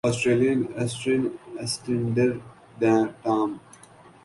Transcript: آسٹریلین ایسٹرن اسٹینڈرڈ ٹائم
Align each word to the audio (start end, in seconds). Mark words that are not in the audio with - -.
آسٹریلین 0.03 0.61
ایسٹرن 0.75 1.27
اسٹینڈرڈ 1.63 2.37
ٹائم 2.79 3.49